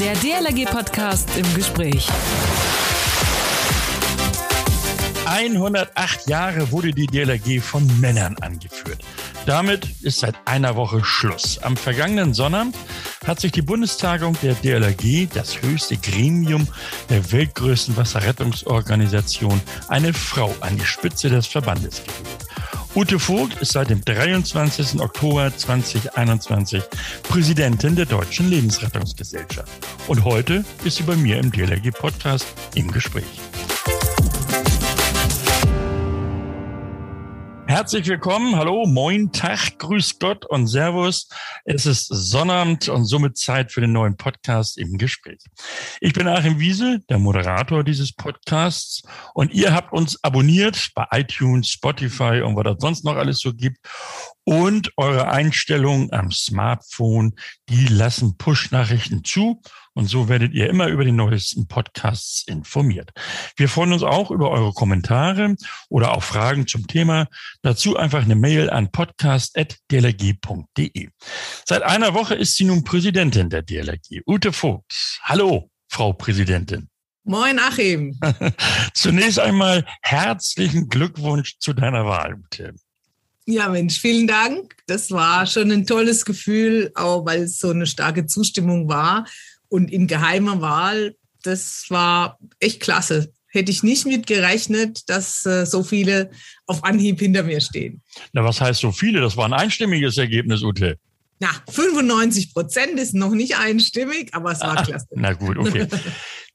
[0.00, 2.08] Der DLRG-Podcast im Gespräch.
[5.26, 9.04] 108 Jahre wurde die DLRG von Männern angeführt.
[9.44, 11.58] Damit ist seit einer Woche Schluss.
[11.58, 12.74] Am vergangenen Sonnabend
[13.26, 16.66] hat sich die Bundestagung der DLRG, das höchste Gremium
[17.10, 22.49] der weltgrößten Wasserrettungsorganisation, eine Frau an die Spitze des Verbandes gewählt.
[22.96, 25.00] Ute Vogt ist seit dem 23.
[25.00, 26.82] Oktober 2021
[27.22, 29.70] Präsidentin der Deutschen Lebensrettungsgesellschaft.
[30.08, 33.49] Und heute ist sie bei mir im DLRG Podcast im Gespräch.
[37.70, 41.28] Herzlich willkommen, hallo, moin, Tag, grüß Gott und Servus.
[41.64, 45.38] Es ist Sonnabend und somit Zeit für den neuen Podcast im Gespräch.
[46.00, 49.02] Ich bin Achim Wiesel, der Moderator dieses Podcasts
[49.34, 53.54] und ihr habt uns abonniert bei iTunes, Spotify und was es sonst noch alles so
[53.54, 53.78] gibt.
[54.50, 57.36] Und eure Einstellungen am Smartphone,
[57.68, 59.62] die lassen Push-Nachrichten zu
[59.94, 63.12] und so werdet ihr immer über die neuesten Podcasts informiert.
[63.54, 65.54] Wir freuen uns auch über eure Kommentare
[65.88, 67.28] oder auch Fragen zum Thema.
[67.62, 71.10] Dazu einfach eine Mail an podcast.dlg.de.
[71.64, 74.22] Seit einer Woche ist sie nun Präsidentin der DLRG.
[74.26, 75.20] Ute Vogt.
[75.22, 76.88] Hallo, Frau Präsidentin.
[77.22, 78.18] Moin, Achim.
[78.94, 82.74] Zunächst einmal herzlichen Glückwunsch zu deiner Wahl, Ute.
[83.46, 84.76] Ja, Mensch, vielen Dank.
[84.86, 89.26] Das war schon ein tolles Gefühl, auch weil es so eine starke Zustimmung war
[89.68, 93.32] und in geheimer Wahl, das war echt klasse.
[93.48, 96.30] Hätte ich nicht mit gerechnet, dass äh, so viele
[96.66, 98.02] auf Anhieb hinter mir stehen.
[98.32, 99.20] Na, was heißt so viele?
[99.20, 100.98] Das war ein einstimmiges Ergebnis, Ute.
[101.40, 105.06] Na, 95 Prozent ist noch nicht einstimmig, aber es war ah, klasse.
[105.14, 105.88] Na gut, okay.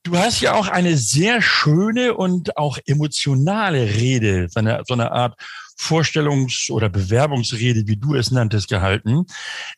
[0.03, 5.11] Du hast ja auch eine sehr schöne und auch emotionale Rede, so eine, so eine
[5.11, 5.36] Art
[5.77, 9.25] Vorstellungs- oder Bewerbungsrede, wie du es nanntest, gehalten.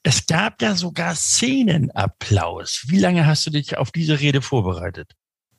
[0.04, 2.86] Es gab ja sogar Szenenapplaus.
[2.88, 5.14] Wie lange hast du dich auf diese Rede vorbereitet?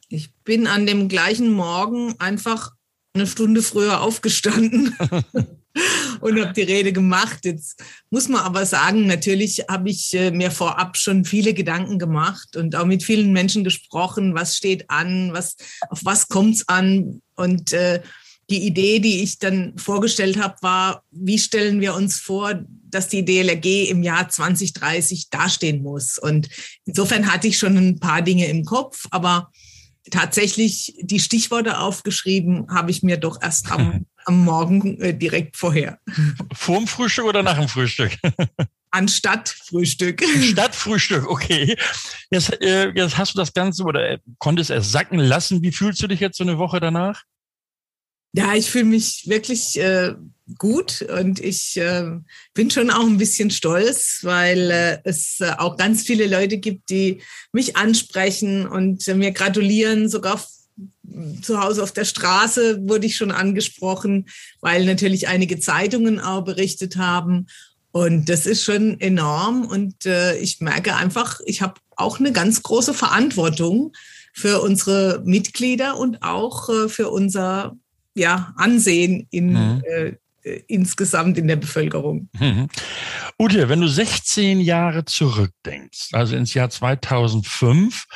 [0.08, 2.72] Ich bin an dem gleichen Morgen einfach
[3.14, 4.96] eine Stunde früher aufgestanden
[6.20, 7.40] und habe die Rede gemacht.
[7.44, 12.56] Jetzt muss man aber sagen, natürlich habe ich äh, mir vorab schon viele Gedanken gemacht
[12.56, 15.56] und auch mit vielen Menschen gesprochen, was steht an, was,
[15.90, 17.22] auf was kommt es an.
[17.34, 18.02] Und äh,
[18.50, 22.54] die Idee, die ich dann vorgestellt habe, war, wie stellen wir uns vor,
[22.90, 26.18] dass die DLRG im Jahr 2030 dastehen muss.
[26.18, 26.48] Und
[26.86, 29.50] insofern hatte ich schon ein paar Dinge im Kopf, aber
[30.10, 35.98] tatsächlich die Stichworte aufgeschrieben habe ich mir doch erst am, am Morgen äh, direkt vorher.
[36.54, 38.16] Vorm Frühstück oder nach dem Frühstück?
[38.90, 40.24] Anstatt Frühstück.
[40.42, 41.76] Statt Frühstück, okay.
[42.30, 45.62] Jetzt, äh, jetzt hast du das Ganze oder äh, konntest es sacken lassen.
[45.62, 47.24] Wie fühlst du dich jetzt so eine Woche danach?
[48.32, 50.14] Ja, ich fühle mich wirklich äh,
[50.56, 52.18] gut und ich äh,
[52.54, 56.90] bin schon auch ein bisschen stolz, weil äh, es äh, auch ganz viele Leute gibt,
[56.90, 57.22] die
[57.52, 60.08] mich ansprechen und mir gratulieren.
[60.08, 60.40] Sogar
[61.42, 64.26] zu Hause auf der Straße wurde ich schon angesprochen,
[64.60, 67.46] weil natürlich einige Zeitungen auch berichtet haben.
[67.90, 69.66] Und das ist schon enorm.
[69.66, 73.92] Und äh, ich merke einfach, ich habe auch eine ganz große Verantwortung
[74.32, 77.76] für unsere Mitglieder und auch äh, für unser
[78.18, 79.82] ja, Ansehen in, mhm.
[79.86, 80.12] äh,
[80.66, 82.28] insgesamt in der Bevölkerung.
[82.38, 82.68] Mhm.
[83.38, 88.06] Ute, wenn du 16 Jahre zurückdenkst, also ins Jahr 2005,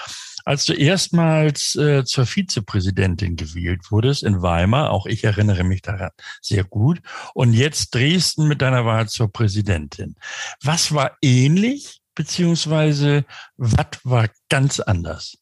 [0.44, 6.10] als du erstmals äh, zur Vizepräsidentin gewählt wurdest in Weimar, auch ich erinnere mich daran
[6.40, 7.00] sehr gut,
[7.34, 10.16] und jetzt Dresden mit deiner Wahl zur Präsidentin.
[10.62, 13.24] Was war ähnlich, beziehungsweise
[13.56, 15.38] was war ganz anders?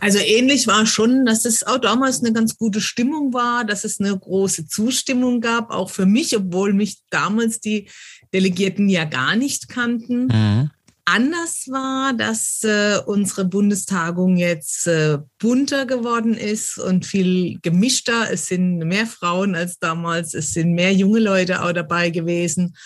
[0.00, 4.00] Also ähnlich war schon, dass es auch damals eine ganz gute Stimmung war, dass es
[4.00, 7.88] eine große Zustimmung gab, auch für mich, obwohl mich damals die
[8.32, 10.26] Delegierten ja gar nicht kannten.
[10.26, 10.70] Mhm.
[11.10, 18.30] Anders war, dass äh, unsere Bundestagung jetzt äh, bunter geworden ist und viel gemischter.
[18.30, 22.76] Es sind mehr Frauen als damals, es sind mehr junge Leute auch dabei gewesen.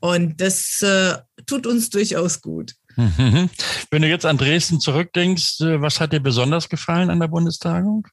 [0.00, 2.72] Und das äh, tut uns durchaus gut.
[2.98, 3.48] Mhm.
[3.90, 8.08] Wenn du jetzt an Dresden zurückdenkst, äh, was hat dir besonders gefallen an der Bundestagung?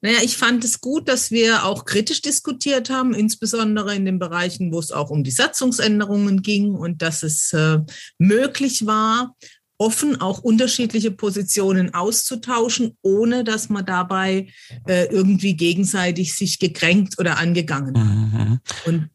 [0.00, 4.72] Naja, ich fand es gut, dass wir auch kritisch diskutiert haben, insbesondere in den Bereichen,
[4.72, 7.80] wo es auch um die Satzungsänderungen ging und dass es äh,
[8.18, 9.34] möglich war,
[9.76, 14.48] offen auch unterschiedliche Positionen auszutauschen, ohne dass man dabei
[14.86, 18.06] äh, irgendwie gegenseitig sich gekränkt oder angegangen hat.
[18.06, 18.60] Mhm.
[18.86, 19.10] Und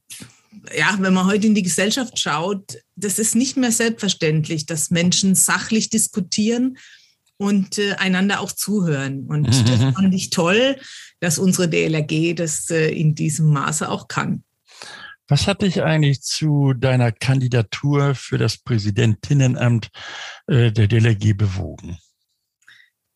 [0.75, 5.36] ja, wenn man heute in die Gesellschaft schaut, das ist nicht mehr selbstverständlich, dass Menschen
[5.36, 6.77] sachlich diskutieren
[7.38, 9.25] und äh, einander auch zuhören.
[9.27, 9.65] Und mhm.
[9.65, 10.77] das fand ich toll,
[11.19, 14.44] dass unsere DLRG das äh, in diesem Maße auch kann.
[15.27, 19.89] Was hat dich eigentlich zu deiner Kandidatur für das Präsidentinnenamt
[20.48, 21.98] äh, der DLRG bewogen?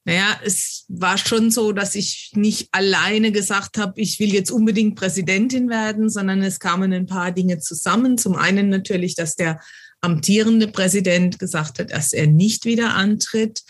[0.08, 4.96] Naja, es war schon so, dass ich nicht alleine gesagt habe, ich will jetzt unbedingt
[4.96, 8.18] Präsidentin werden, sondern es kamen ein paar Dinge zusammen.
[8.18, 9.60] Zum einen natürlich, dass der
[10.00, 13.64] amtierende Präsident gesagt hat, dass er nicht wieder antritt,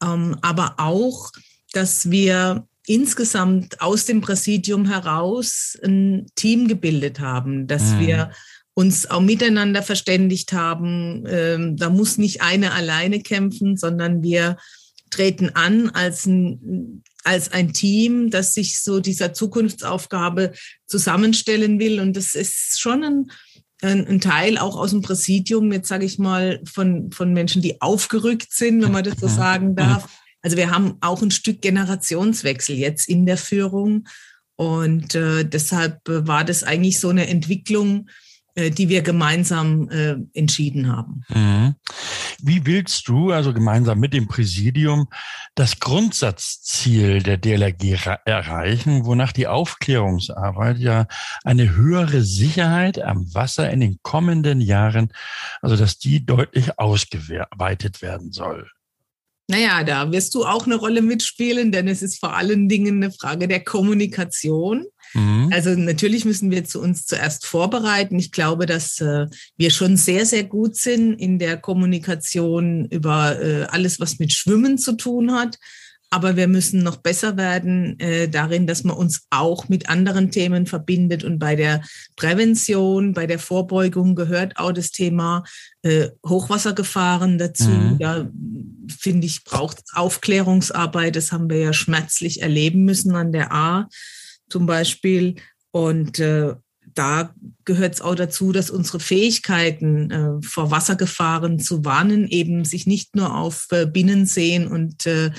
[0.00, 1.32] ähm, aber auch,
[1.72, 8.00] dass wir insgesamt aus dem Präsidium heraus ein Team gebildet haben, dass mhm.
[8.06, 8.30] wir
[8.74, 11.24] uns auch miteinander verständigt haben.
[11.26, 14.58] Ähm, da muss nicht eine alleine kämpfen, sondern wir
[15.12, 20.52] treten an als ein, als ein Team, das sich so dieser Zukunftsaufgabe
[20.86, 22.00] zusammenstellen will.
[22.00, 23.30] Und das ist schon ein,
[23.82, 28.52] ein, Teil auch aus dem Präsidium, jetzt sage ich mal, von, von Menschen, die aufgerückt
[28.52, 30.08] sind, wenn man das so sagen darf.
[30.40, 34.08] Also wir haben auch ein Stück Generationswechsel jetzt in der Führung.
[34.56, 38.12] Und äh, deshalb war das eigentlich so eine Entwicklung, äh,
[38.56, 41.22] die wir gemeinsam äh, entschieden haben.
[41.28, 41.74] Mhm.
[42.42, 45.08] Wie willst du, also gemeinsam mit dem Präsidium,
[45.54, 51.06] das Grundsatzziel der DLRG erreichen, wonach die Aufklärungsarbeit ja
[51.44, 55.12] eine höhere Sicherheit am Wasser in den kommenden Jahren,
[55.60, 58.68] also dass die deutlich ausgeweitet werden soll?
[59.48, 63.12] Naja, da wirst du auch eine Rolle mitspielen, denn es ist vor allen Dingen eine
[63.12, 64.86] Frage der Kommunikation.
[65.14, 65.50] Mhm.
[65.52, 68.18] Also natürlich müssen wir zu uns zuerst vorbereiten.
[68.18, 73.64] Ich glaube, dass äh, wir schon sehr, sehr gut sind in der Kommunikation über äh,
[73.64, 75.58] alles, was mit Schwimmen zu tun hat.
[76.12, 80.66] Aber wir müssen noch besser werden äh, darin, dass man uns auch mit anderen Themen
[80.66, 81.24] verbindet.
[81.24, 81.80] Und bei der
[82.16, 85.42] Prävention, bei der Vorbeugung gehört auch das Thema
[85.80, 87.70] äh, Hochwassergefahren dazu.
[87.70, 87.98] Mhm.
[87.98, 88.28] Da
[89.00, 91.16] finde ich, braucht Aufklärungsarbeit.
[91.16, 93.88] Das haben wir ja schmerzlich erleben müssen an der A
[94.50, 95.36] zum Beispiel.
[95.70, 96.52] Und äh,
[96.92, 97.34] da
[97.64, 103.16] gehört es auch dazu, dass unsere Fähigkeiten äh, vor Wassergefahren zu warnen eben sich nicht
[103.16, 105.30] nur auf äh, Binnenseen und äh, äh,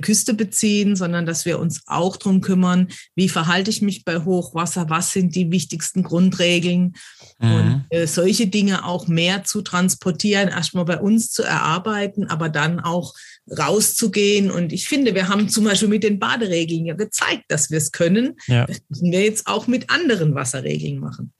[0.00, 4.88] Küste beziehen, sondern dass wir uns auch darum kümmern, wie verhalte ich mich bei Hochwasser,
[4.90, 6.94] was sind die wichtigsten Grundregeln
[7.40, 7.52] mhm.
[7.52, 12.80] und äh, solche Dinge auch mehr zu transportieren, erstmal bei uns zu erarbeiten, aber dann
[12.80, 13.14] auch
[13.58, 14.50] rauszugehen.
[14.50, 17.90] Und ich finde, wir haben zum Beispiel mit den Baderegeln ja gezeigt, dass wir es
[17.90, 18.36] können.
[18.46, 18.66] Ja.
[18.66, 21.32] Das müssen wir jetzt auch mit anderen Wasserregeln machen.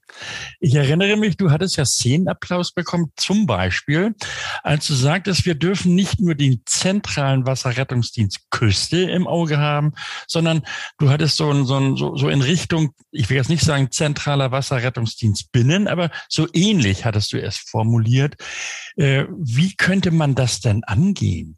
[0.59, 4.15] Ich erinnere mich, du hattest ja Szenenapplaus bekommen, zum Beispiel,
[4.63, 9.93] als du sagtest, wir dürfen nicht nur den zentralen Wasserrettungsdienst Küste im Auge haben,
[10.27, 10.61] sondern
[10.97, 15.87] du hattest so, so, so, in Richtung, ich will jetzt nicht sagen zentraler Wasserrettungsdienst Binnen,
[15.87, 18.35] aber so ähnlich hattest du es formuliert.
[18.95, 21.57] Äh, wie könnte man das denn angehen?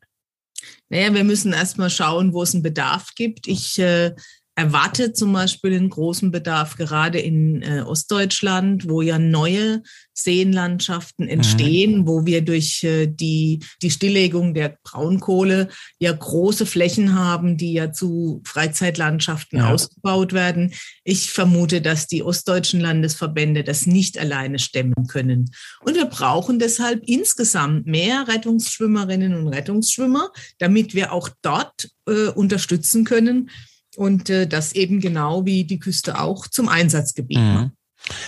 [0.89, 3.47] Naja, wir müssen erstmal schauen, wo es einen Bedarf gibt.
[3.47, 4.15] Ich äh,
[4.55, 11.99] erwartet zum Beispiel einen großen Bedarf gerade in äh, Ostdeutschland, wo ja neue Seenlandschaften entstehen,
[11.99, 12.07] mhm.
[12.07, 15.67] wo wir durch äh, die, die Stilllegung der Braunkohle
[15.99, 19.73] ja große Flächen haben, die ja zu Freizeitlandschaften ja.
[19.73, 20.73] ausgebaut werden.
[21.03, 25.51] Ich vermute, dass die ostdeutschen Landesverbände das nicht alleine stemmen können.
[25.81, 33.03] Und wir brauchen deshalb insgesamt mehr Rettungsschwimmerinnen und Rettungsschwimmer, damit wir auch dort äh, unterstützen
[33.03, 33.49] können
[33.97, 37.71] und äh, das eben genau wie die Küste auch zum Einsatzgebiet mhm.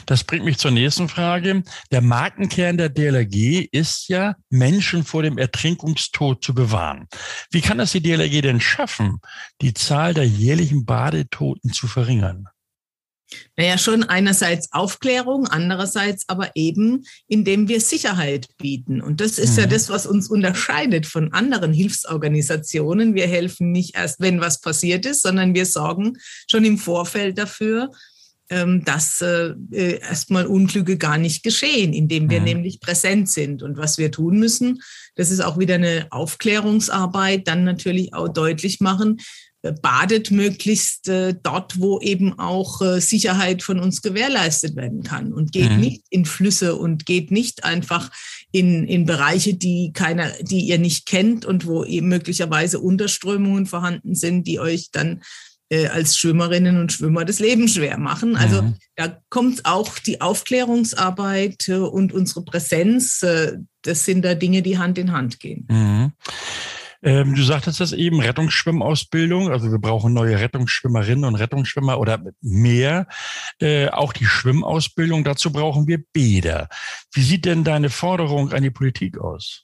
[0.06, 1.64] Das bringt mich zur nächsten Frage.
[1.92, 7.08] Der Markenkern der DLRG ist ja, Menschen vor dem Ertrinkungstod zu bewahren.
[7.52, 9.20] Wie kann das die DLRG denn schaffen,
[9.62, 12.46] die Zahl der jährlichen Badetoten zu verringern?
[13.56, 19.02] Naja, schon einerseits Aufklärung, andererseits aber eben, indem wir Sicherheit bieten.
[19.02, 19.60] Und das ist mhm.
[19.60, 23.16] ja das, was uns unterscheidet von anderen Hilfsorganisationen.
[23.16, 26.18] Wir helfen nicht erst, wenn was passiert ist, sondern wir sorgen
[26.50, 27.92] schon im Vorfeld dafür,
[28.50, 32.46] ähm, dass äh, äh, erstmal Unglücke gar nicht geschehen, indem wir mhm.
[32.46, 33.62] nämlich präsent sind.
[33.62, 34.80] Und was wir tun müssen,
[35.16, 39.18] das ist auch wieder eine Aufklärungsarbeit, dann natürlich auch deutlich machen,
[39.62, 45.52] badet möglichst äh, dort, wo eben auch äh, Sicherheit von uns gewährleistet werden kann und
[45.52, 45.80] geht mhm.
[45.80, 48.12] nicht in Flüsse und geht nicht einfach
[48.52, 54.16] in, in Bereiche, die keiner, die ihr nicht kennt und wo eben möglicherweise Unterströmungen vorhanden
[54.16, 55.22] sind, die euch dann
[55.70, 58.36] äh, als Schwimmerinnen und Schwimmer das Leben schwer machen.
[58.36, 58.76] Also mhm.
[58.96, 64.78] da kommt auch die Aufklärungsarbeit äh, und unsere Präsenz, äh, das sind da Dinge, die
[64.78, 65.68] Hand in Hand gehen.
[65.70, 66.12] Mhm.
[67.04, 69.50] Ähm, du sagtest das eben, Rettungsschwimmausbildung.
[69.50, 73.08] Also wir brauchen neue Rettungsschwimmerinnen und Rettungsschwimmer oder mehr.
[73.60, 76.70] Äh, auch die Schwimmausbildung, dazu brauchen wir Bäder.
[77.14, 79.64] Wie sieht denn deine Forderung an die Politik aus?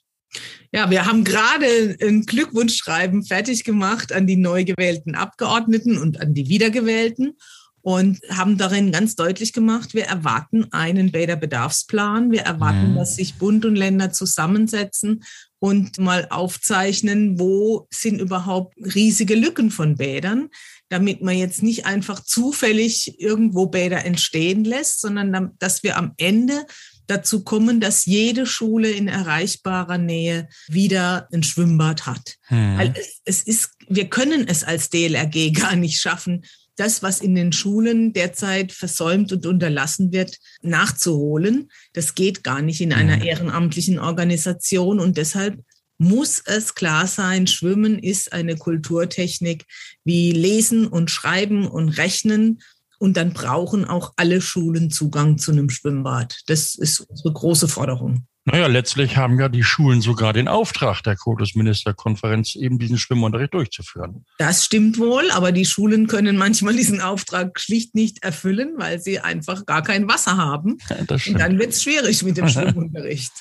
[0.72, 6.34] Ja, wir haben gerade ein Glückwunschschreiben fertig gemacht an die neu gewählten Abgeordneten und an
[6.34, 7.36] die Wiedergewählten
[7.84, 12.32] und haben darin ganz deutlich gemacht, wir erwarten einen Bäderbedarfsplan.
[12.32, 12.96] Wir erwarten, mhm.
[12.96, 15.22] dass sich Bund und Länder zusammensetzen
[15.64, 20.50] und mal aufzeichnen, wo sind überhaupt riesige Lücken von Bädern,
[20.90, 26.66] damit man jetzt nicht einfach zufällig irgendwo Bäder entstehen lässt, sondern dass wir am Ende
[27.06, 32.36] dazu kommen, dass jede Schule in erreichbarer Nähe wieder ein Schwimmbad hat.
[32.48, 32.76] Hm.
[32.76, 36.44] Weil es, es ist, wir können es als DLRG gar nicht schaffen,
[36.76, 41.70] das, was in den Schulen derzeit versäumt und unterlassen wird, nachzuholen.
[41.92, 43.22] Das geht gar nicht in einer hm.
[43.22, 45.60] ehrenamtlichen Organisation und deshalb
[45.96, 49.64] muss es klar sein, Schwimmen ist eine Kulturtechnik
[50.02, 52.60] wie Lesen und Schreiben und Rechnen
[52.98, 56.40] und dann brauchen auch alle Schulen Zugang zu einem Schwimmbad.
[56.46, 58.26] Das ist unsere große Forderung.
[58.46, 64.26] Naja, letztlich haben ja die Schulen sogar den Auftrag der Kultusministerkonferenz, eben diesen Schwimmunterricht durchzuführen.
[64.36, 69.18] Das stimmt wohl, aber die Schulen können manchmal diesen Auftrag schlicht nicht erfüllen, weil sie
[69.18, 70.76] einfach gar kein Wasser haben.
[70.90, 73.32] Ja, und dann wird es schwierig mit dem Schwimmunterricht.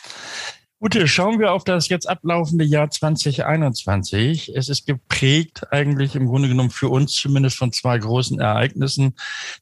[0.83, 4.53] Ute, schauen wir auf das jetzt ablaufende Jahr 2021.
[4.53, 9.13] Es ist geprägt eigentlich im Grunde genommen für uns zumindest von zwei großen Ereignissen,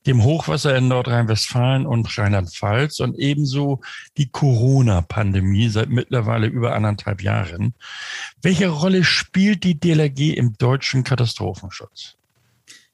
[0.08, 3.82] dem Hochwasser in Nordrhein-Westfalen und Rheinland-Pfalz und ebenso
[4.18, 7.76] die Corona-Pandemie seit mittlerweile über anderthalb Jahren.
[8.42, 12.16] Welche Rolle spielt die DLRG im deutschen Katastrophenschutz?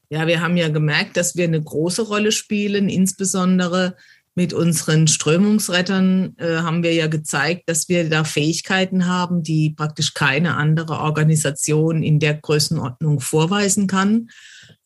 [0.10, 3.96] Ja, wir haben ja gemerkt, dass wir eine große Rolle spielen, insbesondere
[4.38, 10.14] mit unseren Strömungsrettern äh, haben wir ja gezeigt, dass wir da Fähigkeiten haben, die praktisch
[10.14, 14.30] keine andere Organisation in der Größenordnung vorweisen kann.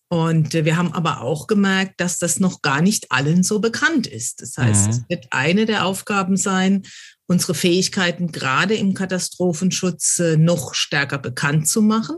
[0.08, 4.08] Und äh, wir haben aber auch gemerkt, dass das noch gar nicht allen so bekannt
[4.08, 4.42] ist.
[4.42, 4.90] Das heißt, mhm.
[4.92, 6.84] es wird eine der Aufgaben sein,
[7.28, 12.16] unsere Fähigkeiten gerade im Katastrophenschutz äh, noch stärker bekannt zu machen.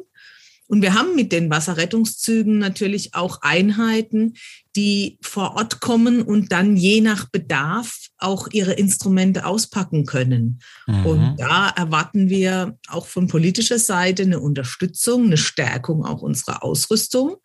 [0.67, 4.33] Und wir haben mit den Wasserrettungszügen natürlich auch Einheiten,
[4.75, 10.59] die vor Ort kommen und dann je nach Bedarf auch ihre Instrumente auspacken können.
[10.87, 11.05] Mhm.
[11.05, 17.35] Und da erwarten wir auch von politischer Seite eine Unterstützung, eine Stärkung auch unserer Ausrüstung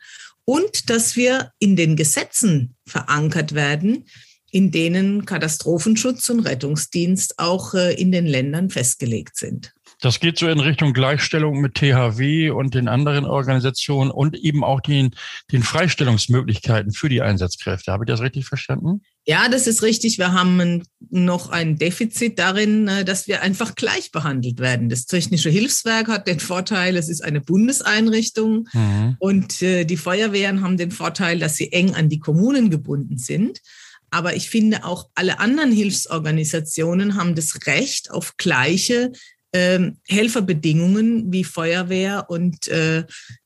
[0.45, 4.07] und dass wir in den Gesetzen verankert werden,
[4.51, 9.75] in denen Katastrophenschutz und Rettungsdienst auch äh, in den Ländern festgelegt sind.
[10.01, 14.81] Das geht so in Richtung Gleichstellung mit THW und den anderen Organisationen und eben auch
[14.81, 15.11] den,
[15.51, 17.91] den Freistellungsmöglichkeiten für die Einsatzkräfte.
[17.91, 19.03] Habe ich das richtig verstanden?
[19.27, 20.17] Ja, das ist richtig.
[20.17, 24.89] Wir haben noch ein Defizit darin, äh, dass wir einfach gleich behandelt werden.
[24.89, 29.17] Das Technische Hilfswerk hat den Vorteil, es ist eine Bundeseinrichtung mhm.
[29.19, 33.61] und äh, die Feuerwehren haben den Vorteil, dass sie eng an die Kommunen gebunden sind.
[34.11, 39.13] Aber ich finde auch alle anderen Hilfsorganisationen haben das Recht auf gleiche
[39.53, 42.99] ähm, Helferbedingungen wie Feuerwehr und äh,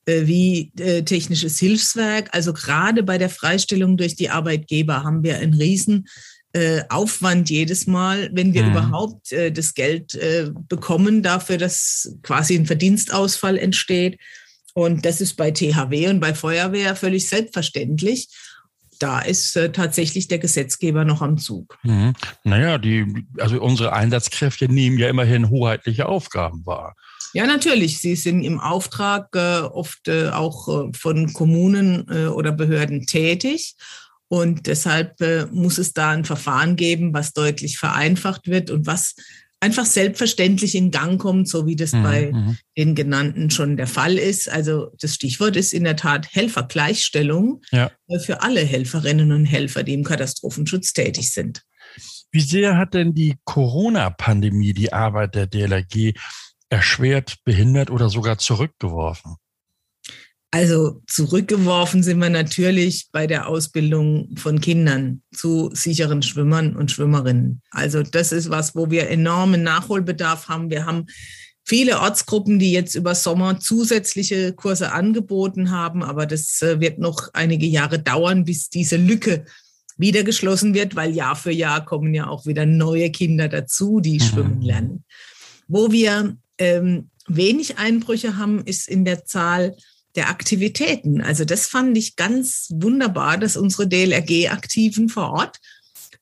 [0.05, 2.29] äh, wie äh, technisches Hilfswerk.
[2.33, 6.07] Also gerade bei der Freistellung durch die Arbeitgeber haben wir einen riesen
[6.51, 8.71] äh, Aufwand jedes Mal, wenn wir mhm.
[8.71, 14.19] überhaupt äh, das Geld äh, bekommen dafür, dass quasi ein Verdienstausfall entsteht.
[14.75, 18.27] Und das ist bei THW und bei Feuerwehr völlig selbstverständlich
[19.03, 21.77] da ist äh, tatsächlich der Gesetzgeber noch am Zug.
[21.83, 22.13] Mhm.
[22.45, 26.95] Naja, die, also unsere Einsatzkräfte nehmen ja immerhin hoheitliche Aufgaben wahr.
[27.33, 27.99] Ja, natürlich.
[27.99, 33.75] Sie sind im Auftrag äh, oft äh, auch äh, von Kommunen äh, oder Behörden tätig.
[34.29, 39.15] Und deshalb äh, muss es da ein Verfahren geben, was deutlich vereinfacht wird und was
[39.63, 42.03] einfach selbstverständlich in Gang kommt, so wie das mhm.
[42.03, 42.57] bei mhm.
[42.77, 44.49] den genannten schon der Fall ist.
[44.49, 47.89] Also das Stichwort ist in der Tat Helfergleichstellung ja.
[48.25, 51.63] für alle Helferinnen und Helfer, die im Katastrophenschutz tätig sind.
[52.31, 56.13] Wie sehr hat denn die Corona-Pandemie die Arbeit der DLRG
[56.69, 59.35] erschwert, behindert oder sogar zurückgeworfen?
[60.53, 67.63] Also zurückgeworfen sind wir natürlich bei der Ausbildung von Kindern zu sicheren Schwimmern und Schwimmerinnen.
[67.71, 70.69] Also das ist was, wo wir enormen Nachholbedarf haben.
[70.69, 71.07] Wir haben
[71.65, 77.29] viele Ortsgruppen, die jetzt über Sommer zusätzliche Kurse angeboten haben, aber das äh, wird noch
[77.33, 79.45] einige Jahre dauern, bis diese Lücke
[79.97, 84.19] wieder geschlossen wird, weil Jahr für Jahr kommen ja auch wieder neue Kinder dazu, die
[84.19, 84.23] mhm.
[84.23, 85.03] schwimmen lernen.
[85.67, 89.75] Wo wir ähm, wenig Einbrüche haben, ist in der Zahl
[90.15, 91.21] der Aktivitäten.
[91.21, 95.59] Also das fand ich ganz wunderbar, dass unsere DLRG-Aktiven vor Ort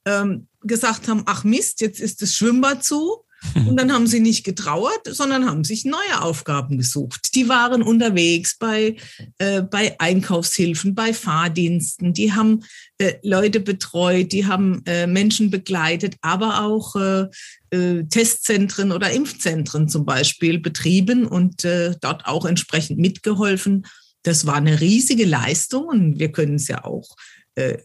[0.06, 3.24] ähm, gesagt haben, ach Mist, jetzt ist das Schwimmbad zu.
[3.56, 7.36] Und dann haben sie nicht getrauert, sondern haben sich neue Aufgaben gesucht.
[7.36, 8.96] Die waren unterwegs bei,
[9.40, 12.64] äh, bei Einkaufshilfen, bei Fahrdiensten, die haben
[13.00, 17.28] äh, Leute betreut, die haben äh, Menschen begleitet, aber auch äh,
[17.72, 23.88] äh, Testzentren oder Impfzentren zum Beispiel betrieben und äh, dort auch entsprechend mitgeholfen.
[24.24, 27.16] Das war eine riesige Leistung und wir können es ja auch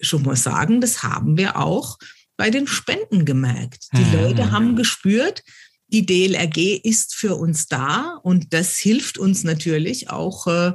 [0.00, 1.98] schon mal sagen, das haben wir auch
[2.36, 3.88] bei den Spenden gemerkt.
[3.92, 4.12] Die mhm.
[4.12, 5.42] Leute haben gespürt,
[5.88, 10.72] die DLRG ist für uns da und das hilft uns natürlich auch, äh,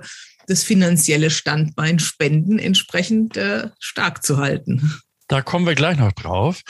[0.47, 5.01] das finanzielle Standbein Spenden entsprechend äh, stark zu halten.
[5.31, 6.61] Da kommen wir gleich noch drauf.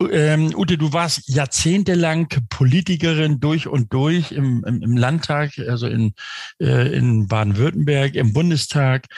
[0.00, 6.14] Ähm, Ute, du warst jahrzehntelang Politikerin durch und durch im, im, im Landtag, also in,
[6.58, 9.08] äh, in Baden-Württemberg, im Bundestag.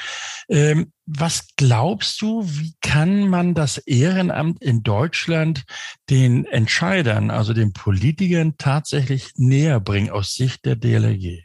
[0.48, 5.62] Ähm, was glaubst du, wie kann man das Ehrenamt in Deutschland
[6.08, 11.44] den Entscheidern, also den Politikern tatsächlich näher bringen aus Sicht der DLRG?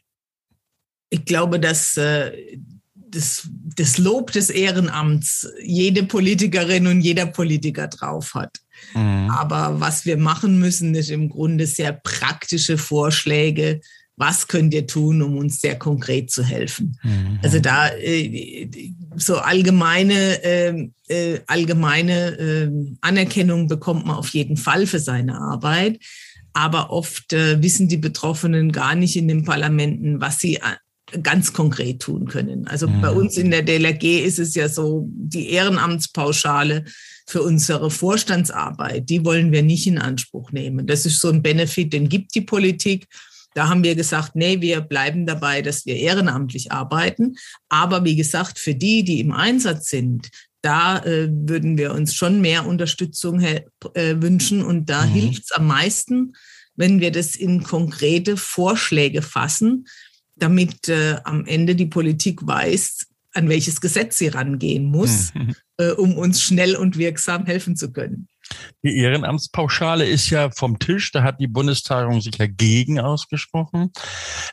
[1.11, 2.57] Ich glaube, dass äh,
[3.15, 8.57] das, das Lob des Ehrenamts jede Politikerin und jeder Politiker drauf hat.
[8.93, 9.29] Mhm.
[9.29, 13.81] Aber was wir machen müssen, ist im Grunde sehr praktische Vorschläge.
[14.17, 16.97] Was könnt ihr tun, um uns sehr konkret zu helfen?
[17.03, 17.39] Mhm.
[17.43, 18.69] Also da äh,
[19.15, 25.99] so allgemeine, ähm, äh, allgemeine äh, Anerkennung bekommt man auf jeden Fall für seine Arbeit.
[26.53, 30.59] Aber oft äh, wissen die Betroffenen gar nicht in den Parlamenten, was sie
[31.21, 32.67] ganz konkret tun können.
[32.67, 33.01] Also mhm.
[33.01, 36.85] bei uns in der DLRG ist es ja so, die Ehrenamtspauschale
[37.27, 40.87] für unsere Vorstandsarbeit, die wollen wir nicht in Anspruch nehmen.
[40.87, 43.07] Das ist so ein Benefit, den gibt die Politik.
[43.53, 47.35] Da haben wir gesagt, nee, wir bleiben dabei, dass wir ehrenamtlich arbeiten.
[47.69, 50.29] Aber wie gesagt, für die, die im Einsatz sind,
[50.61, 53.61] da äh, würden wir uns schon mehr Unterstützung äh,
[53.93, 54.63] wünschen.
[54.63, 55.11] Und da mhm.
[55.11, 56.33] hilft es am meisten,
[56.75, 59.85] wenn wir das in konkrete Vorschläge fassen,
[60.35, 65.55] damit äh, am Ende die Politik weiß, an welches Gesetz sie rangehen muss, mhm.
[65.77, 68.27] äh, um uns schnell und wirksam helfen zu können.
[68.83, 73.91] Die Ehrenamtspauschale ist ja vom Tisch, da hat die Bundestagung sich ja gegen ausgesprochen.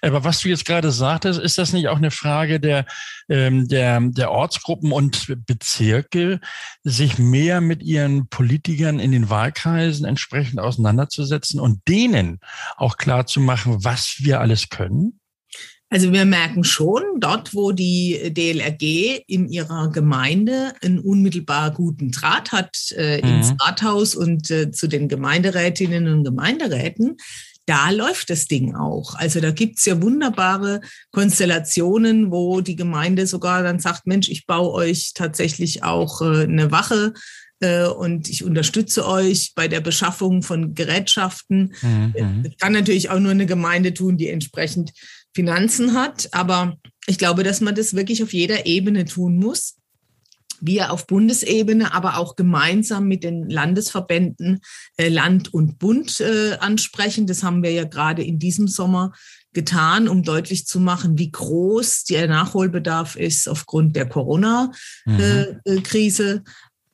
[0.00, 2.86] Aber was du jetzt gerade sagtest, ist das nicht auch eine Frage der,
[3.28, 6.40] ähm, der, der Ortsgruppen und Bezirke,
[6.82, 12.40] sich mehr mit ihren Politikern in den Wahlkreisen entsprechend auseinanderzusetzen und denen
[12.76, 15.20] auch klar zu machen, was wir alles können?
[15.92, 22.50] Also wir merken schon, dort, wo die DLRG in ihrer Gemeinde einen unmittelbar guten Draht
[22.50, 23.34] hat äh, mhm.
[23.34, 27.18] ins Rathaus und äh, zu den Gemeinderätinnen und Gemeinderäten,
[27.66, 29.16] da läuft das Ding auch.
[29.16, 34.72] Also da gibt's ja wunderbare Konstellationen, wo die Gemeinde sogar dann sagt, Mensch, ich baue
[34.72, 37.12] euch tatsächlich auch äh, eine Wache
[37.60, 41.74] äh, und ich unterstütze euch bei der Beschaffung von Gerätschaften.
[41.82, 42.44] Mhm.
[42.44, 44.92] Das kann natürlich auch nur eine Gemeinde tun, die entsprechend
[45.34, 46.28] Finanzen hat.
[46.32, 49.74] Aber ich glaube, dass man das wirklich auf jeder Ebene tun muss.
[50.60, 54.60] Wir auf Bundesebene, aber auch gemeinsam mit den Landesverbänden
[54.96, 57.26] äh, Land und Bund äh, ansprechen.
[57.26, 59.10] Das haben wir ja gerade in diesem Sommer
[59.52, 66.36] getan, um deutlich zu machen, wie groß der Nachholbedarf ist aufgrund der Corona-Krise.
[66.36, 66.44] Mhm.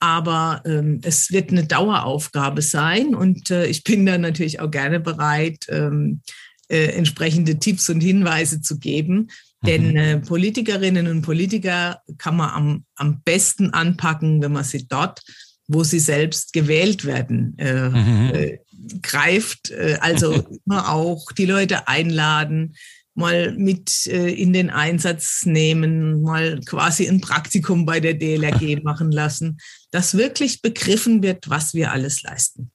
[0.01, 5.01] Aber ähm, es wird eine Daueraufgabe sein und äh, ich bin da natürlich auch gerne
[5.01, 6.23] bereit, ähm,
[6.69, 9.29] äh, entsprechende Tipps und Hinweise zu geben.
[9.63, 9.97] Denn mhm.
[9.97, 15.21] äh, Politikerinnen und Politiker kann man am, am besten anpacken, wenn man sie dort,
[15.67, 18.31] wo sie selbst gewählt werden, äh, mhm.
[18.35, 18.59] äh,
[19.03, 19.71] greift.
[19.71, 20.33] Äh, also
[20.67, 22.75] immer auch die Leute einladen,
[23.15, 29.11] mal mit äh, in den Einsatz nehmen, mal quasi ein Praktikum bei der DLRG machen
[29.11, 29.59] lassen,
[29.91, 32.71] dass wirklich begriffen wird, was wir alles leisten.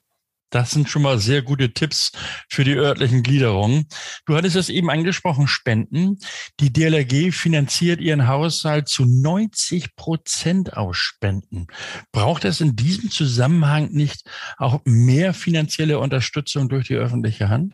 [0.53, 2.11] Das sind schon mal sehr gute Tipps
[2.47, 3.87] für die örtlichen Gliederungen.
[4.27, 6.19] Du hattest es eben angesprochen, Spenden.
[6.59, 11.65] Die DLRG finanziert ihren Haushalt zu 90 Prozent aus Spenden.
[12.11, 17.73] Braucht es in diesem Zusammenhang nicht auch mehr finanzielle Unterstützung durch die öffentliche Hand?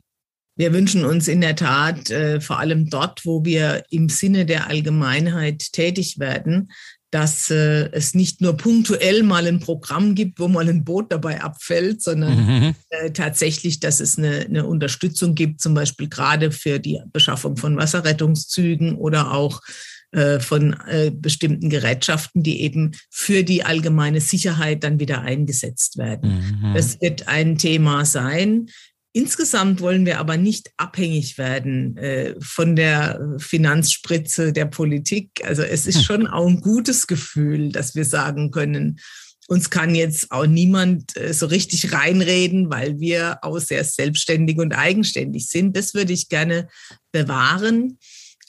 [0.56, 4.68] Wir wünschen uns in der Tat äh, vor allem dort, wo wir im Sinne der
[4.68, 6.72] Allgemeinheit tätig werden,
[7.12, 11.42] dass äh, es nicht nur punktuell mal ein Programm gibt, wo mal ein Boot dabei
[11.42, 12.76] abfällt, sondern mhm.
[12.90, 17.78] äh, tatsächlich, dass es eine, eine, Unterstützung gibt, zum Beispiel gerade für die Beschaffung von
[17.78, 19.62] Wasserrettungszügen oder auch
[20.12, 26.60] äh, von äh, bestimmten Gerätschaften, die eben für die allgemeine Sicherheit dann wieder eingesetzt werden.
[26.62, 26.74] Mhm.
[26.74, 28.70] Das wird ein Thema sein.
[29.20, 35.42] Insgesamt wollen wir aber nicht abhängig werden äh, von der Finanzspritze der Politik.
[35.44, 36.04] Also es ist hm.
[36.04, 39.02] schon auch ein gutes Gefühl, dass wir sagen können,
[39.50, 44.72] uns kann jetzt auch niemand äh, so richtig reinreden, weil wir auch sehr selbstständig und
[44.72, 45.76] eigenständig sind.
[45.76, 46.70] Das würde ich gerne
[47.12, 47.98] bewahren.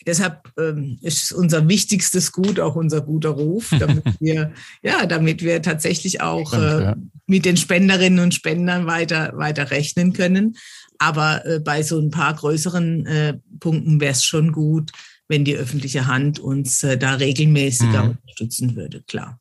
[0.07, 5.61] Deshalb ähm, ist unser wichtigstes Gut auch unser guter Ruf, damit wir, ja, damit wir
[5.63, 6.95] tatsächlich auch äh,
[7.27, 10.57] mit den Spenderinnen und Spendern weiter, weiter rechnen können.
[10.99, 14.91] Aber äh, bei so ein paar größeren äh, Punkten wäre es schon gut,
[15.29, 18.11] wenn die öffentliche Hand uns äh, da regelmäßiger mhm.
[18.11, 19.39] unterstützen würde, klar.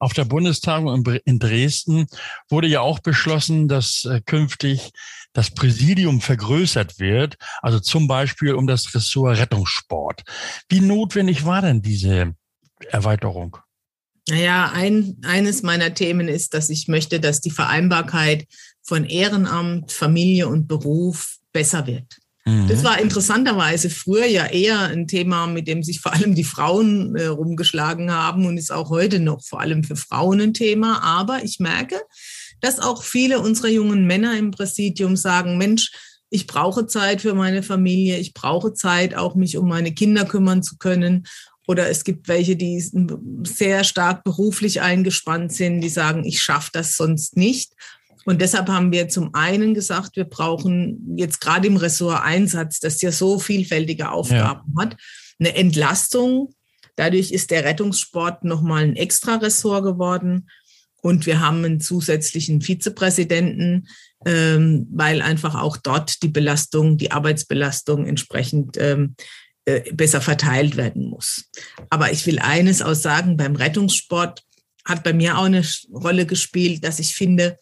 [0.00, 2.06] Auf der Bundestagung in Dresden
[2.48, 4.92] wurde ja auch beschlossen, dass äh, künftig
[5.38, 10.24] das Präsidium vergrößert wird, also zum Beispiel um das Ressort Rettungssport.
[10.68, 12.34] Wie notwendig war denn diese
[12.90, 13.56] Erweiterung?
[14.28, 18.48] Naja, ein, eines meiner Themen ist, dass ich möchte, dass die Vereinbarkeit
[18.82, 22.18] von Ehrenamt, Familie und Beruf besser wird.
[22.44, 22.84] Das mhm.
[22.84, 27.26] war interessanterweise früher ja eher ein Thema, mit dem sich vor allem die Frauen äh,
[27.26, 31.02] rumgeschlagen haben und ist auch heute noch vor allem für Frauen ein Thema.
[31.02, 32.00] Aber ich merke,
[32.60, 35.92] dass auch viele unserer jungen Männer im Präsidium sagen, Mensch,
[36.30, 40.62] ich brauche Zeit für meine Familie, ich brauche Zeit, auch mich um meine Kinder kümmern
[40.62, 41.26] zu können.
[41.66, 42.82] Oder es gibt welche, die
[43.44, 47.72] sehr stark beruflich eingespannt sind, die sagen, ich schaffe das sonst nicht.
[48.24, 53.00] Und deshalb haben wir zum einen gesagt, wir brauchen jetzt gerade im Ressort Einsatz, das
[53.00, 54.82] ja so vielfältige Aufgaben ja.
[54.82, 54.96] hat,
[55.38, 56.54] eine Entlastung.
[56.96, 60.48] Dadurch ist der Rettungssport nochmal ein extra Ressort geworden.
[61.00, 63.88] Und wir haben einen zusätzlichen Vizepräsidenten,
[64.26, 69.14] ähm, weil einfach auch dort die Belastung, die Arbeitsbelastung entsprechend ähm,
[69.64, 71.44] äh, besser verteilt werden muss.
[71.90, 74.42] Aber ich will eines auch sagen, beim Rettungssport
[74.84, 77.58] hat bei mir auch eine Rolle gespielt, dass ich finde,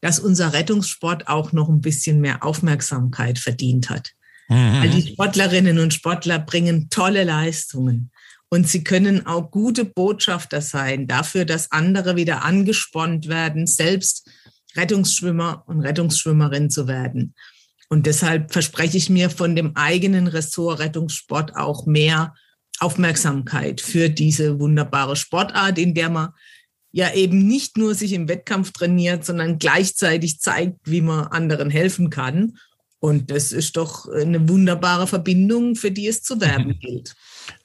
[0.00, 4.10] dass unser Rettungssport auch noch ein bisschen mehr Aufmerksamkeit verdient hat.
[4.48, 4.82] Mhm.
[4.82, 8.10] Weil die Sportlerinnen und Sportler bringen tolle Leistungen.
[8.54, 14.30] Und sie können auch gute Botschafter sein dafür, dass andere wieder angespornt werden, selbst
[14.76, 17.34] Rettungsschwimmer und Rettungsschwimmerin zu werden.
[17.88, 22.32] Und deshalb verspreche ich mir von dem eigenen Ressort Rettungssport auch mehr
[22.78, 26.28] Aufmerksamkeit für diese wunderbare Sportart, in der man
[26.92, 32.08] ja eben nicht nur sich im Wettkampf trainiert, sondern gleichzeitig zeigt, wie man anderen helfen
[32.08, 32.56] kann.
[33.00, 37.16] Und das ist doch eine wunderbare Verbindung, für die es zu werben gilt.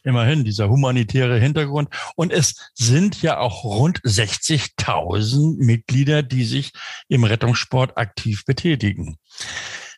[0.04, 1.89] Immerhin, dieser humanitäre Hintergrund.
[2.15, 6.72] Und es sind ja auch rund 60.000 Mitglieder, die sich
[7.08, 9.18] im Rettungssport aktiv betätigen.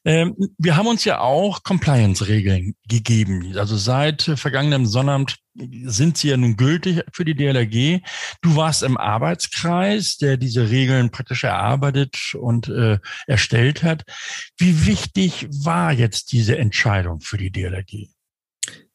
[0.04, 3.56] Ähm, wir haben uns ja auch Compliance-Regeln gegeben.
[3.56, 8.02] Also seit vergangenem Sonnabend sind sie ja nun gültig für die DLRG.
[8.41, 14.04] Du warst im Arbeitskreis, der diese Regeln praktisch erarbeitet und äh, erstellt hat.
[14.58, 18.10] Wie wichtig war jetzt diese Entscheidung für die DLRG?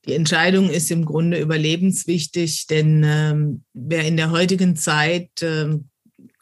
[0.06, 5.88] Die Entscheidung ist im Grunde überlebenswichtig, denn ähm, wer in der heutigen Zeit ähm,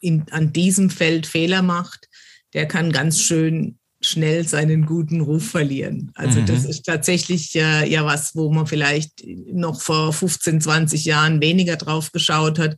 [0.01, 2.07] in, an diesem Feld Fehler macht,
[2.53, 6.11] der kann ganz schön schnell seinen guten Ruf verlieren.
[6.13, 6.45] Also mhm.
[6.45, 11.75] das ist tatsächlich äh, ja was, wo man vielleicht noch vor 15, 20 Jahren weniger
[11.75, 12.77] drauf geschaut hat,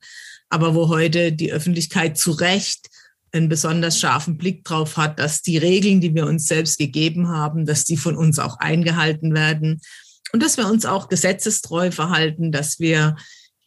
[0.50, 2.88] aber wo heute die Öffentlichkeit zu Recht
[3.34, 7.66] einen besonders scharfen Blick drauf hat, dass die Regeln, die wir uns selbst gegeben haben,
[7.66, 9.82] dass die von uns auch eingehalten werden
[10.34, 13.16] und dass wir uns auch gesetzestreu verhalten, dass wir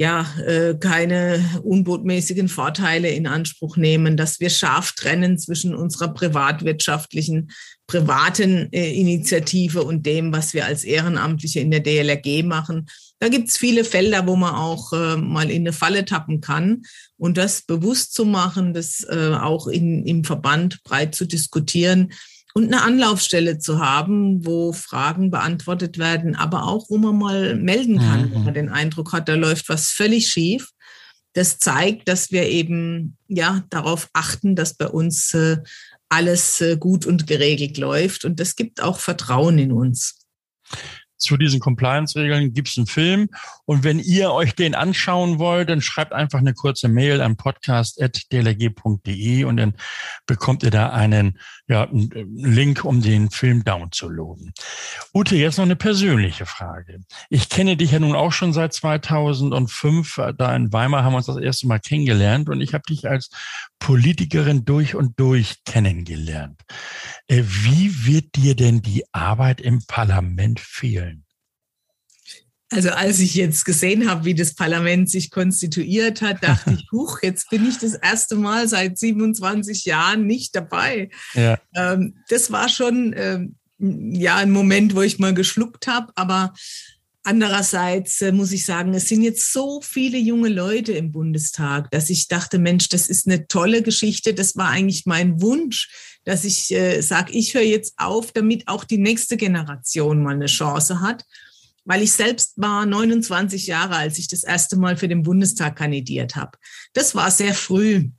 [0.01, 7.51] ja, äh, keine unbotmäßigen Vorteile in Anspruch nehmen, dass wir scharf trennen zwischen unserer privatwirtschaftlichen,
[7.87, 12.87] privaten äh, Initiative und dem, was wir als Ehrenamtliche in der DLRG machen.
[13.19, 16.81] Da gibt's viele Felder, wo man auch äh, mal in eine Falle tappen kann.
[17.19, 22.11] Und das bewusst zu machen, das äh, auch in, im Verband breit zu diskutieren,
[22.55, 27.99] und eine Anlaufstelle zu haben, wo Fragen beantwortet werden, aber auch, wo man mal melden
[27.99, 28.35] kann, mhm.
[28.35, 30.71] wenn man den Eindruck hat, da läuft was völlig schief.
[31.33, 35.59] Das zeigt, dass wir eben ja darauf achten, dass bei uns äh,
[36.09, 38.25] alles äh, gut und geregelt läuft.
[38.25, 40.21] Und das gibt auch Vertrauen in uns
[41.21, 43.29] zu diesen Compliance-Regeln gibt es einen Film.
[43.65, 49.45] Und wenn ihr euch den anschauen wollt, dann schreibt einfach eine kurze Mail an podcast.dlg.de
[49.45, 49.75] und dann
[50.27, 54.53] bekommt ihr da einen, ja, einen Link, um den Film downzuladen.
[55.15, 57.01] Ute, jetzt noch eine persönliche Frage.
[57.29, 60.21] Ich kenne dich ja nun auch schon seit 2005.
[60.37, 63.31] Da in Weimar haben wir uns das erste Mal kennengelernt und ich habe dich als
[63.79, 66.61] Politikerin durch und durch kennengelernt.
[67.27, 71.10] Äh, wie wird dir denn die Arbeit im Parlament fehlen?
[72.73, 77.19] Also als ich jetzt gesehen habe, wie das Parlament sich konstituiert hat, dachte ich, huch,
[77.23, 81.11] jetzt bin ich das erste Mal seit 27 Jahren nicht dabei.
[81.35, 81.59] Ja.
[81.75, 86.55] Ähm, das war schon ähm, ja ein Moment, wo ich mal geschluckt habe, aber
[87.23, 92.09] Andererseits äh, muss ich sagen, es sind jetzt so viele junge Leute im Bundestag, dass
[92.09, 94.33] ich dachte, Mensch, das ist eine tolle Geschichte.
[94.33, 95.91] Das war eigentlich mein Wunsch,
[96.25, 100.47] dass ich äh, sage, ich höre jetzt auf, damit auch die nächste Generation mal eine
[100.47, 101.27] Chance hat.
[101.91, 106.37] Weil ich selbst war 29 Jahre, als ich das erste Mal für den Bundestag kandidiert
[106.37, 106.57] habe.
[106.93, 108.11] Das war sehr früh.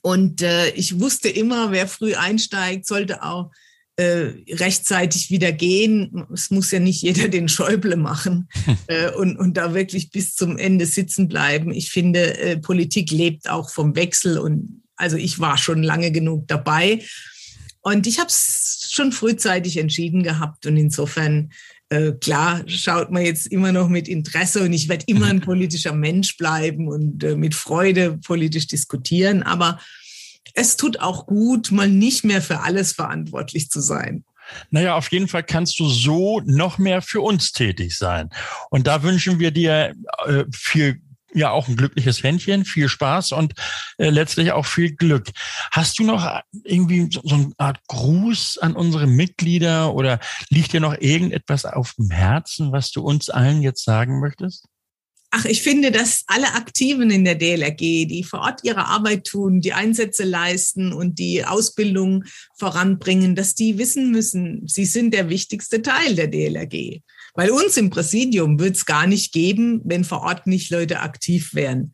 [0.00, 3.50] Und äh, ich wusste immer, wer früh einsteigt, sollte auch
[3.96, 6.24] äh, rechtzeitig wieder gehen.
[6.32, 8.48] Es muss ja nicht jeder den Schäuble machen
[8.86, 11.72] äh, und, und da wirklich bis zum Ende sitzen bleiben.
[11.72, 16.48] Ich finde, äh, Politik lebt auch vom Wechsel und also ich war schon lange genug
[16.48, 17.04] dabei.
[17.82, 21.50] Und ich habe es schon frühzeitig entschieden gehabt und insofern
[21.88, 25.92] äh, klar schaut man jetzt immer noch mit Interesse und ich werde immer ein politischer
[25.92, 29.78] Mensch bleiben und äh, mit Freude politisch diskutieren, aber
[30.54, 34.24] es tut auch gut, mal nicht mehr für alles verantwortlich zu sein.
[34.70, 38.30] Naja, auf jeden Fall kannst du so noch mehr für uns tätig sein.
[38.70, 39.94] Und da wünschen wir dir
[40.24, 41.00] äh, viel
[41.34, 43.54] ja auch ein glückliches Händchen, viel Spaß und
[43.98, 45.30] äh, letztlich auch viel Glück.
[45.70, 50.80] Hast du noch irgendwie so, so eine Art Gruß an unsere Mitglieder oder liegt dir
[50.80, 54.66] noch irgendetwas auf dem Herzen, was du uns allen jetzt sagen möchtest?
[55.38, 59.60] Ach, ich finde, dass alle Aktiven in der DLRG, die vor Ort ihre Arbeit tun,
[59.60, 62.24] die Einsätze leisten und die Ausbildung
[62.58, 67.02] voranbringen, dass die wissen müssen, sie sind der wichtigste Teil der DLRG.
[67.36, 71.54] Weil uns im Präsidium wird es gar nicht geben, wenn vor Ort nicht Leute aktiv
[71.54, 71.92] wären.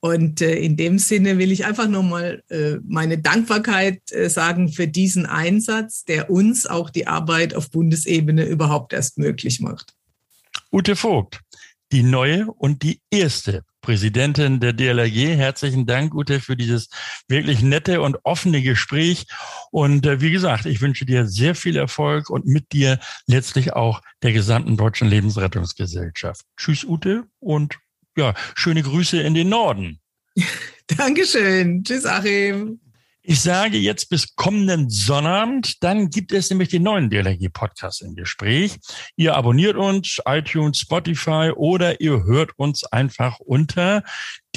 [0.00, 4.88] Und äh, in dem Sinne will ich einfach nochmal äh, meine Dankbarkeit äh, sagen für
[4.88, 9.94] diesen Einsatz, der uns auch die Arbeit auf Bundesebene überhaupt erst möglich macht.
[10.72, 11.40] Ute Vogt,
[11.92, 15.36] die neue und die erste Präsidentin der DLRG.
[15.36, 16.88] Herzlichen Dank, Ute, für dieses
[17.28, 19.26] wirklich nette und offene Gespräch.
[19.70, 24.00] Und äh, wie gesagt, ich wünsche dir sehr viel Erfolg und mit dir letztlich auch
[24.22, 26.42] der gesamten Deutschen Lebensrettungsgesellschaft.
[26.56, 27.78] Tschüss, Ute, und
[28.16, 30.00] ja, schöne Grüße in den Norden.
[30.86, 31.84] Dankeschön.
[31.84, 32.81] Tschüss, Achim.
[33.24, 38.80] Ich sage jetzt bis kommenden Sonnabend, dann gibt es nämlich den neuen DLRG-Podcast im Gespräch.
[39.14, 44.02] Ihr abonniert uns, iTunes, Spotify oder ihr hört uns einfach unter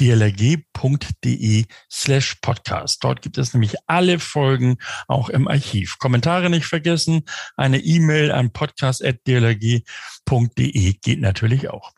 [0.00, 3.02] dlrg.de slash podcast.
[3.04, 5.98] Dort gibt es nämlich alle Folgen auch im Archiv.
[5.98, 7.22] Kommentare nicht vergessen,
[7.56, 11.92] eine E-Mail an podcast.dlrg.de geht natürlich auch.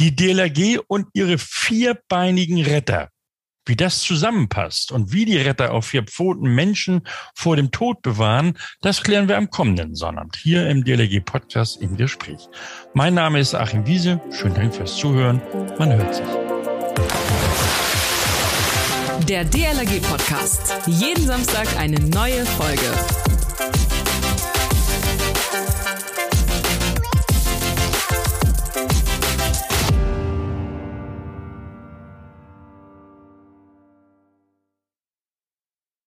[0.00, 3.10] Die DLRG und ihre vierbeinigen Retter
[3.66, 7.02] wie das zusammenpasst und wie die Retter auf vier Pfoten Menschen
[7.34, 11.96] vor dem Tod bewahren, das klären wir am kommenden Sonnabend hier im DLG Podcast im
[11.96, 12.48] Gespräch.
[12.92, 14.20] Mein Name ist Achim Wiese.
[14.30, 15.40] Schönen Dank fürs Zuhören.
[15.78, 16.26] Man hört sich.
[19.28, 20.74] Der DLG Podcast.
[20.86, 22.92] Jeden Samstag eine neue Folge.